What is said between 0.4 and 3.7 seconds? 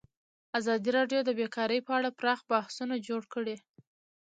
ازادي راډیو د بیکاري په اړه پراخ بحثونه جوړ کړي.